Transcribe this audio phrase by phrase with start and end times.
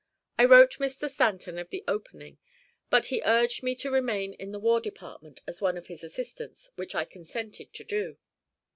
[0.39, 1.07] I wrote Mr.
[1.07, 2.39] Stanton of the opening,
[2.89, 6.71] but he urged me to remain in the War Department as one of his assistants,
[6.75, 8.17] which I consented to do.